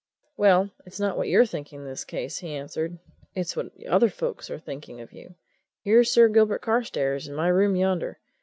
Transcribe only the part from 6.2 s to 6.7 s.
Gilbert